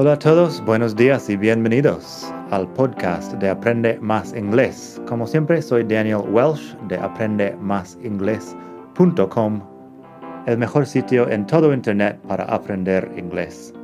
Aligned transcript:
Hola 0.00 0.12
a 0.12 0.18
todos, 0.20 0.64
buenos 0.64 0.94
días 0.94 1.28
y 1.28 1.36
bienvenidos 1.36 2.32
al 2.52 2.72
podcast 2.74 3.32
de 3.32 3.50
Aprende 3.50 3.98
Más 4.00 4.32
Inglés. 4.32 5.02
Como 5.08 5.26
siempre, 5.26 5.60
soy 5.60 5.82
Daniel 5.82 6.22
Welsh 6.30 6.76
de 6.86 6.96
aprendemásinglés.com, 6.96 9.60
el 10.46 10.56
mejor 10.56 10.86
sitio 10.86 11.28
en 11.28 11.44
todo 11.48 11.74
Internet 11.74 12.16
para 12.28 12.44
aprender 12.44 13.10
inglés. 13.16 13.74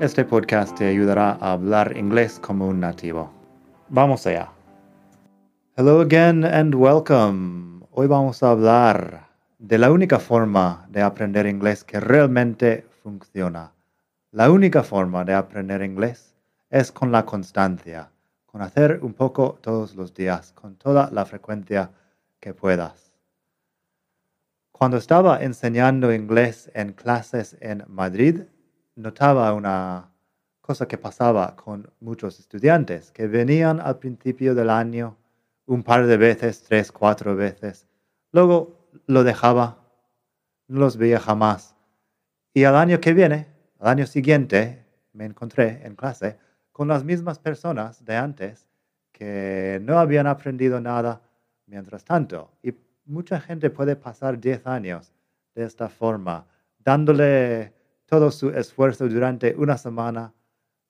Este 0.00 0.24
podcast 0.24 0.74
te 0.78 0.88
ayudará 0.88 1.32
a 1.32 1.52
hablar 1.52 1.94
inglés 1.98 2.40
como 2.40 2.66
un 2.66 2.80
nativo. 2.80 3.30
Vamos 3.90 4.26
allá. 4.26 4.50
Hello 5.76 6.00
again 6.00 6.46
and 6.46 6.74
welcome. 6.74 7.84
Hoy 7.90 8.06
vamos 8.06 8.42
a 8.42 8.52
hablar 8.52 9.28
de 9.58 9.76
la 9.76 9.92
única 9.92 10.18
forma 10.18 10.86
de 10.88 11.02
aprender 11.02 11.46
inglés 11.46 11.84
que 11.84 12.00
realmente 12.00 12.86
funciona 13.02 13.70
la 14.30 14.50
única 14.50 14.82
forma 14.82 15.24
de 15.24 15.34
aprender 15.34 15.82
inglés 15.82 16.34
es 16.68 16.92
con 16.92 17.10
la 17.10 17.24
constancia, 17.24 18.10
con 18.44 18.60
hacer 18.60 19.00
un 19.02 19.14
poco 19.14 19.58
todos 19.62 19.94
los 19.94 20.12
días, 20.12 20.52
con 20.52 20.76
toda 20.76 21.10
la 21.10 21.24
frecuencia 21.24 21.90
que 22.38 22.52
puedas. 22.52 23.14
Cuando 24.70 24.98
estaba 24.98 25.42
enseñando 25.42 26.12
inglés 26.12 26.70
en 26.74 26.92
clases 26.92 27.56
en 27.60 27.84
Madrid, 27.88 28.42
notaba 28.96 29.52
una 29.54 30.10
cosa 30.60 30.86
que 30.86 30.98
pasaba 30.98 31.56
con 31.56 31.90
muchos 31.98 32.38
estudiantes 32.38 33.10
que 33.10 33.26
venían 33.26 33.80
al 33.80 33.98
principio 33.98 34.54
del 34.54 34.68
año 34.68 35.16
un 35.64 35.82
par 35.82 36.06
de 36.06 36.16
veces, 36.18 36.62
tres, 36.62 36.92
cuatro 36.92 37.34
veces. 37.34 37.86
Luego 38.30 38.90
lo 39.06 39.24
dejaba, 39.24 39.78
no 40.66 40.80
los 40.80 40.98
veía 40.98 41.18
jamás. 41.18 41.74
Y 42.52 42.64
al 42.64 42.76
año 42.76 43.00
que 43.00 43.14
viene 43.14 43.57
al 43.78 43.88
año 43.88 44.06
siguiente 44.06 44.84
me 45.12 45.24
encontré 45.24 45.80
en 45.84 45.94
clase 45.94 46.38
con 46.72 46.88
las 46.88 47.04
mismas 47.04 47.38
personas 47.38 48.04
de 48.04 48.16
antes 48.16 48.68
que 49.12 49.80
no 49.82 49.98
habían 49.98 50.26
aprendido 50.26 50.80
nada 50.80 51.20
mientras 51.66 52.04
tanto. 52.04 52.52
Y 52.62 52.74
mucha 53.04 53.40
gente 53.40 53.70
puede 53.70 53.96
pasar 53.96 54.38
10 54.40 54.66
años 54.66 55.12
de 55.54 55.64
esta 55.64 55.88
forma, 55.88 56.46
dándole 56.78 57.72
todo 58.06 58.30
su 58.30 58.50
esfuerzo 58.50 59.08
durante 59.08 59.54
una 59.56 59.76
semana. 59.76 60.32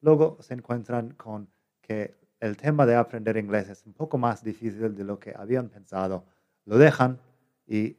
Luego 0.00 0.38
se 0.40 0.54
encuentran 0.54 1.10
con 1.10 1.48
que 1.80 2.14
el 2.40 2.56
tema 2.56 2.84
de 2.84 2.94
aprender 2.96 3.36
inglés 3.36 3.68
es 3.68 3.86
un 3.86 3.92
poco 3.94 4.18
más 4.18 4.42
difícil 4.42 4.94
de 4.94 5.04
lo 5.04 5.18
que 5.18 5.34
habían 5.36 5.68
pensado. 5.68 6.24
Lo 6.64 6.78
dejan 6.78 7.18
y 7.66 7.96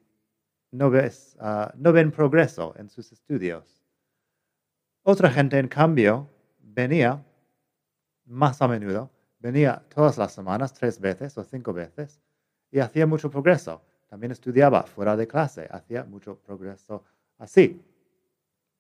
no, 0.72 0.90
ves, 0.90 1.38
ah, 1.40 1.74
no 1.78 1.92
ven 1.94 2.12
progreso 2.12 2.74
en 2.78 2.90
sus 2.90 3.12
estudios. 3.12 3.87
Otra 5.10 5.32
gente, 5.32 5.58
en 5.58 5.70
cambio, 5.70 6.28
venía 6.60 7.24
más 8.26 8.62
a 8.62 8.68
menudo, 8.68 9.10
venía 9.40 9.82
todas 9.88 10.18
las 10.18 10.34
semanas, 10.34 10.74
tres 10.74 11.00
veces 11.00 11.38
o 11.38 11.46
cinco 11.46 11.72
veces, 11.72 12.20
y 12.70 12.80
hacía 12.80 13.08
mucho 13.08 13.32
progreso. 13.32 13.82
También 14.10 14.34
estudiaba 14.34 14.84
fuera 14.84 15.16
de 15.16 15.26
clase, 15.26 15.66
hacía 15.72 16.04
mucho 16.04 16.38
progreso 16.40 17.06
así. 17.38 17.82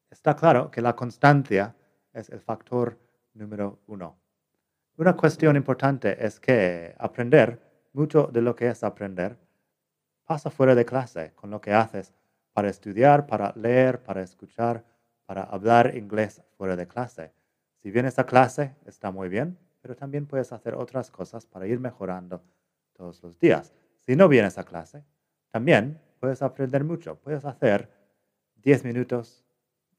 Está 0.10 0.36
claro 0.36 0.70
que 0.70 0.82
la 0.82 0.98
constancia 0.98 1.74
es 2.12 2.30
el 2.30 2.42
factor 2.42 2.98
número 3.34 3.80
uno. 3.88 4.18
Una 4.98 5.16
cuestión 5.16 5.56
importante 5.56 6.26
es 6.26 6.42
que 6.42 6.94
aprender, 7.00 7.88
mucho 7.94 8.28
de 8.28 8.42
lo 8.42 8.54
que 8.54 8.68
es 8.68 8.84
aprender, 8.84 9.38
pasa 10.26 10.50
fuera 10.50 10.76
de 10.76 10.84
clase, 10.84 11.32
con 11.36 11.50
lo 11.50 11.62
que 11.62 11.72
haces 11.72 12.14
para 12.52 12.68
estudiar, 12.68 13.26
para 13.26 13.54
leer, 13.56 14.04
para 14.04 14.22
escuchar, 14.24 14.84
para 15.28 15.44
hablar 15.44 15.96
inglés 15.96 16.42
fuera 16.58 16.76
de 16.76 16.88
clase. 16.88 17.32
Si 17.76 17.92
vienes 17.92 18.18
a 18.18 18.26
clase, 18.26 18.74
está 18.86 19.12
muy 19.12 19.30
bien, 19.30 19.60
pero 19.82 19.96
también 19.96 20.26
puedes 20.26 20.52
hacer 20.52 20.74
otras 20.74 21.12
cosas 21.12 21.46
para 21.46 21.68
ir 21.68 21.80
mejorando 21.80 22.42
todos 22.94 23.22
los 23.22 23.38
días. 23.38 23.74
Si 24.06 24.16
no 24.16 24.28
vienes 24.28 24.58
a 24.58 24.64
clase, 24.64 25.04
también 25.52 26.00
puedes 26.20 26.42
aprender 26.42 26.84
mucho. 26.84 27.18
Puedes 27.18 27.46
hacer 27.46 27.92
10 28.64 28.86
minutos 28.86 29.46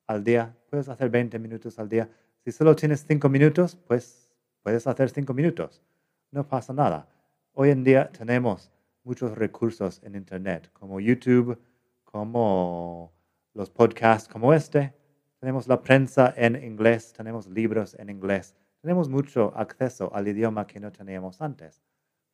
al 0.06 0.24
día, 0.24 0.56
puedes 0.70 0.88
hacer 0.88 1.10
20 1.10 1.38
minutos 1.38 1.78
al 1.78 1.88
día. 1.88 2.08
Si 2.42 2.50
solo 2.50 2.74
tienes 2.74 3.04
5 3.06 3.28
minutos, 3.28 3.76
pues 3.86 4.34
puedes 4.62 4.86
hacer 4.86 5.10
5 5.10 5.32
minutos. 5.34 5.82
No 6.30 6.48
pasa 6.48 6.72
nada. 6.72 7.06
Hoy 7.52 7.70
en 7.70 7.84
día 7.84 8.10
tenemos 8.10 8.72
muchos 9.04 9.36
recursos 9.36 10.02
en 10.02 10.14
Internet, 10.14 10.70
como 10.72 11.00
YouTube, 11.00 11.58
como 12.04 13.12
los 13.52 13.70
podcasts 13.70 14.28
como 14.28 14.54
este, 14.54 14.94
tenemos 15.38 15.68
la 15.68 15.80
prensa 15.82 16.32
en 16.36 16.62
inglés, 16.62 17.12
tenemos 17.12 17.46
libros 17.46 17.94
en 17.94 18.10
inglés, 18.10 18.54
tenemos 18.80 19.08
mucho 19.08 19.52
acceso 19.56 20.14
al 20.14 20.28
idioma 20.28 20.66
que 20.66 20.80
no 20.80 20.92
teníamos 20.92 21.40
antes. 21.40 21.82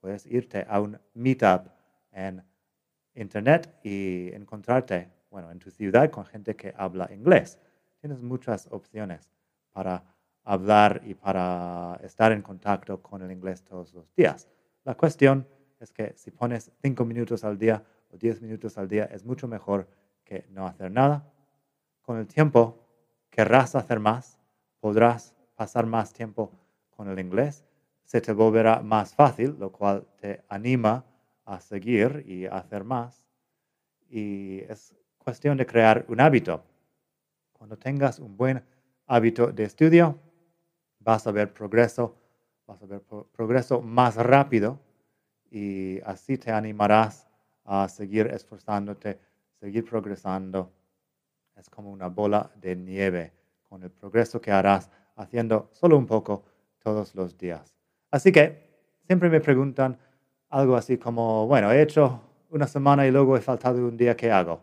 Puedes 0.01 0.27
irte 0.27 0.67
a 0.69 0.81
un 0.81 0.99
meetup 1.15 1.69
en 2.13 2.43
internet 3.15 3.79
y 3.83 4.31
encontrarte, 4.35 5.11
bueno, 5.31 5.51
en 5.51 5.59
tu 5.59 5.71
ciudad 5.71 6.11
con 6.11 6.27
gente 6.27 6.55
que 6.55 6.75
habla 6.77 7.11
inglés. 7.13 7.59
Tienes 8.01 8.21
muchas 8.21 8.69
opciones 8.71 9.31
para 9.73 10.05
hablar 10.45 11.01
y 11.05 11.15
para 11.15 11.99
estar 12.03 12.33
en 12.33 12.43
contacto 12.43 13.03
con 13.03 13.23
el 13.23 13.33
inglés 13.33 13.65
todos 13.65 13.95
los 13.95 14.15
días. 14.15 14.49
La 14.85 14.95
cuestión 14.95 15.49
es 15.81 15.91
que 15.91 16.13
si 16.17 16.31
pones 16.31 16.71
cinco 16.83 17.05
minutos 17.05 17.45
al 17.45 17.59
día 17.59 17.83
o 18.11 18.17
diez 18.19 18.43
minutos 18.43 18.77
al 18.77 18.89
día 18.89 19.05
es 19.05 19.25
mucho 19.25 19.49
mejor 19.49 19.89
que 20.23 20.47
no 20.51 20.67
hacer 20.67 20.91
nada. 20.91 21.33
Con 22.03 22.19
el 22.19 22.27
tiempo 22.27 22.84
querrás 23.35 23.75
hacer 23.75 23.99
más, 23.99 24.39
podrás 24.79 25.35
pasar 25.57 25.87
más 25.87 26.13
tiempo 26.13 26.53
con 26.91 27.09
el 27.09 27.19
inglés, 27.19 27.65
se 28.05 28.21
te 28.21 28.33
volverá 28.33 28.81
más 28.81 29.13
fácil, 29.13 29.57
lo 29.59 29.73
cual 29.73 30.07
te 30.21 30.45
anima 30.49 31.05
a 31.45 31.59
seguir 31.59 32.23
y 32.29 32.47
hacer 32.47 32.85
más. 32.85 33.27
Y 34.09 34.61
es 34.69 34.95
cuestión 35.19 35.57
de 35.57 35.67
crear 35.67 36.05
un 36.07 36.21
hábito. 36.21 36.63
Cuando 37.53 37.77
tengas 37.77 38.21
un 38.21 38.37
buen 38.37 38.63
hábito 39.09 39.49
de 39.49 39.65
estudio, 39.65 40.17
vas 41.01 41.27
a 41.27 41.33
ver 41.33 41.53
progreso, 41.53 42.15
vas 42.69 42.81
a 42.83 42.87
ver 42.87 43.03
progreso 43.33 43.83
más 43.83 44.15
rápido 44.15 44.79
y 45.51 45.99
así 46.03 46.39
te 46.39 46.53
animarás 46.53 47.27
a 47.65 47.89
seguir 47.89 48.29
esforzándote, 48.29 49.19
seguir 49.59 49.85
progresando 49.85 50.71
es 51.57 51.71
como 51.71 51.91
una 51.91 52.09
bola 52.09 52.51
de 52.57 52.77
nieve 52.77 53.33
con 53.69 53.83
el 53.83 53.91
progreso 53.91 54.41
que 54.41 54.51
harás 54.51 54.91
haciendo 55.17 55.69
solo 55.73 55.97
un 55.97 56.07
poco 56.07 56.45
todos 56.79 57.15
los 57.15 57.37
días. 57.39 57.75
Así 58.11 58.33
que 58.33 58.71
siempre 59.07 59.29
me 59.29 59.41
preguntan 59.41 59.99
algo 60.49 60.77
así 60.77 60.99
como, 60.99 61.47
bueno, 61.47 61.71
he 61.73 61.83
hecho 61.83 62.21
una 62.51 62.67
semana 62.67 63.07
y 63.07 63.11
luego 63.11 63.37
he 63.37 63.41
faltado 63.41 63.87
un 63.87 63.97
día, 63.97 64.17
¿qué 64.17 64.31
hago? 64.31 64.61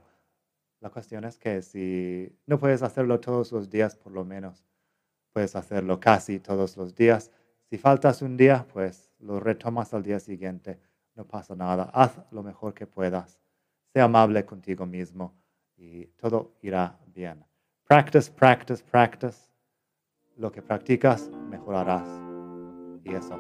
La 0.80 0.90
cuestión 0.90 1.26
es 1.26 1.38
que 1.38 1.62
si 1.62 2.34
no 2.46 2.58
puedes 2.58 2.82
hacerlo 2.82 3.20
todos 3.20 3.52
los 3.52 3.70
días, 3.70 3.96
por 3.96 4.12
lo 4.12 4.26
menos 4.26 4.64
puedes 5.34 5.56
hacerlo 5.56 6.00
casi 6.00 6.40
todos 6.40 6.78
los 6.78 6.96
días. 6.96 7.32
Si 7.70 7.78
faltas 7.78 8.22
un 8.22 8.36
día, 8.38 8.66
pues 8.72 9.12
lo 9.20 9.40
retomas 9.40 9.94
al 9.94 10.04
día 10.04 10.20
siguiente. 10.20 10.80
No 11.16 11.28
pasa 11.28 11.56
nada. 11.56 11.90
Haz 11.94 12.20
lo 12.32 12.42
mejor 12.44 12.74
que 12.74 12.88
puedas. 12.88 13.40
Sé 13.94 14.02
amable 14.02 14.46
contigo 14.46 14.86
mismo 14.86 15.41
y 15.82 16.06
todo 16.18 16.54
irá 16.62 16.98
bien. 17.08 17.44
Practice, 17.88 18.32
practice, 18.32 18.84
practice. 18.84 19.50
Lo 20.38 20.52
que 20.52 20.62
practicas, 20.62 21.32
mejorarás. 21.50 22.08
Y 23.04 23.16
eso. 23.16 23.36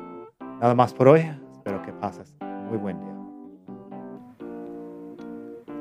Nada 0.60 0.74
más 0.76 0.94
por 0.94 1.08
hoy. 1.08 1.22
Espero 1.54 1.82
que 1.84 1.94
pases 1.94 2.36
muy 2.68 2.78
buen 2.78 3.00
día. 3.00 3.16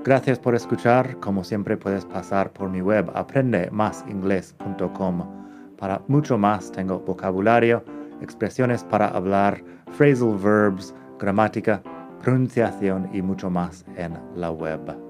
Gracias 0.04 0.38
por 0.38 0.54
escuchar. 0.54 1.18
Como 1.20 1.42
siempre 1.44 1.76
puedes 1.76 2.04
pasar 2.04 2.52
por 2.52 2.68
mi 2.68 2.82
web 2.82 3.10
aprendemasingles.com. 3.14 5.40
Para 5.78 6.02
mucho 6.08 6.36
más 6.36 6.70
tengo 6.72 6.98
vocabulario, 7.00 7.82
expresiones 8.20 8.84
para 8.84 9.08
hablar, 9.08 9.64
phrasal 9.96 10.36
verbs, 10.36 10.94
gramática, 11.18 11.82
pronunciación 12.22 13.08
y 13.14 13.22
mucho 13.22 13.48
más 13.48 13.86
en 13.96 14.18
la 14.34 14.50
web. 14.50 15.09